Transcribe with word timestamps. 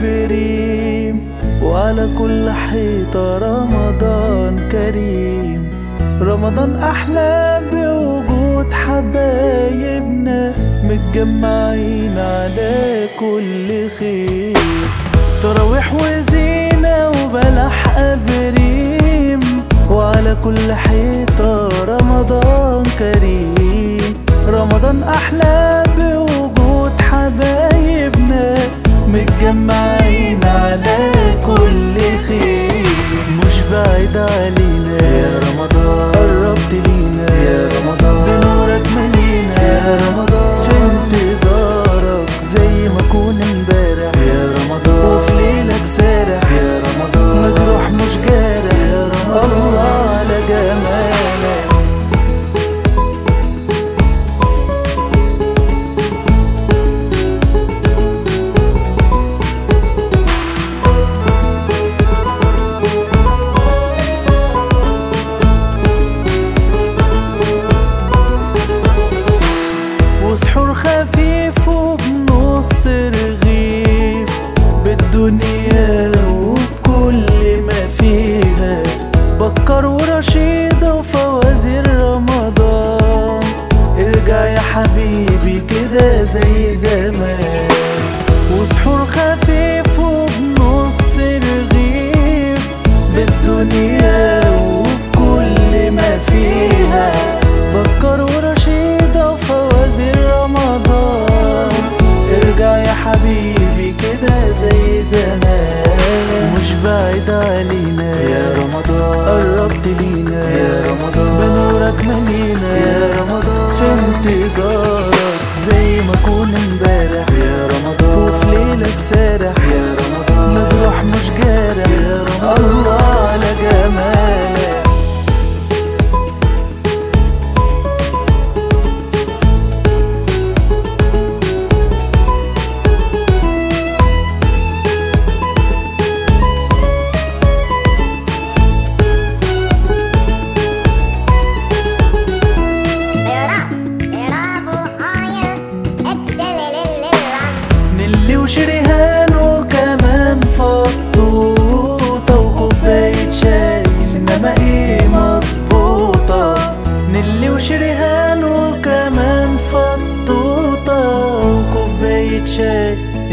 بريم 0.00 1.20
وعلى 1.62 2.08
كل 2.18 2.50
حيطة 2.50 3.38
رمضان 3.38 4.68
كريم. 4.72 5.70
رمضان 6.22 6.76
أحلى 6.76 7.60
بوجود 7.72 8.72
حبايبنا 8.72 10.52
متجمعين 10.84 12.18
على 12.18 13.08
كل 13.20 13.88
خير. 13.98 14.56
تراويح 15.42 15.94
وزينة 15.94 17.08
وبلح 17.08 17.98
أبريم 17.98 19.40
وعلى 19.90 20.36
كل 20.44 20.72
حيطة 20.72 21.68
رمضان 21.88 22.82
كريم. 22.98 24.14
رمضان 24.48 25.02
أحلى 25.02 25.82
بوجود 25.98 26.92
حبايبنا 27.00 27.69
متجمعين 29.20 30.44
على 30.44 31.12
كل 31.46 31.94
خير 32.28 32.86
مش 33.44 33.60
بعيد 33.72 34.16
علينا 34.16 34.69
حبيبي 85.20 85.60
كده 85.60 86.24
زي 86.24 86.74
زمان. 86.74 87.68
وسحور 88.58 89.06
خفيف 89.06 89.98
وبنص 89.98 91.16
رغيف 91.18 92.68
بالدنيا 93.14 94.50
وبكل 94.50 95.90
ما 95.90 96.18
فيها. 96.18 97.12
بكر 97.74 98.22
ورشيدة 98.22 99.30
وفوازير 99.30 100.30
رمضان. 100.42 101.70
ارجع 102.42 102.76
يا 102.76 102.92
حبيبي 102.92 103.94
كده 104.02 104.34
زي 104.62 105.02
زمان. 105.02 106.54
مش 106.56 106.72
بعيد 106.84 107.30
علينا. 107.30 108.20
يا 108.20 108.54
رمضان. 108.54 109.24
قربت 109.26 109.86
لينا. 109.86 110.50
يا 110.50 110.82
رمضان. 110.86 111.38
بنورك 111.38 112.04
ملينا 112.04 112.76
يا 112.76 113.10
رمضان. 113.20 113.59
في 113.80 113.86
انتظارك 113.92 115.14
زي 115.70 116.00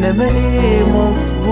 شاي 0.00 0.10
إنما 0.10 0.24
إيه 0.24 0.84
مظبوطة. 0.84 1.48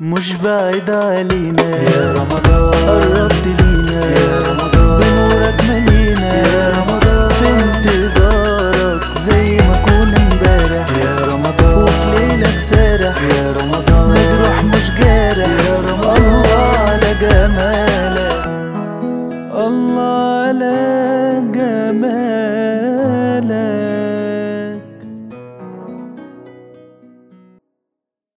مش 0.00 0.36
بعيد 0.36 0.90
علينا 0.90 1.62
يا 1.62 2.12
رمضان. 2.12 2.72
قربت 2.72 3.44
لينا. 3.46 4.04
يا 4.04 4.42
رمضان. 4.48 5.00
بنورك 5.00 5.60
ملينا 5.68 6.34
يا 6.34 6.72
رمضان. 6.78 7.28
في 7.30 7.48
انتظارك 7.48 9.02
زي 9.30 9.56
ما 9.56 9.76
كون 9.86 10.14
امبارح. 10.14 10.88
يا 11.04 11.14
رمضان. 11.26 11.82
وفي 11.82 12.26
ليلك 12.26 12.58
سارح. 12.70 13.16
يا 13.22 13.52
رمضان. 13.52 14.08
مجروح 14.10 14.64
مش 14.64 14.86
جارح. 15.00 15.52
يا 15.66 15.76
رمضان. 15.78 16.16
الله 16.16 16.64
على 16.78 17.10
جمالك. 17.20 18.44
الله 19.54 20.00
على 20.40 20.76
جمالك. 21.54 22.73